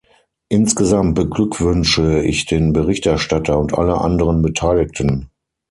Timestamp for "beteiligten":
4.41-5.29